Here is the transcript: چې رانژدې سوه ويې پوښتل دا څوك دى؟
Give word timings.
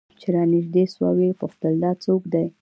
چې 0.19 0.27
رانژدې 0.35 0.83
سوه 0.93 1.09
ويې 1.17 1.37
پوښتل 1.41 1.73
دا 1.83 1.91
څوك 2.03 2.23
دى؟ 2.33 2.45